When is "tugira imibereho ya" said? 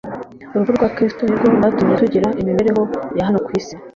2.01-3.23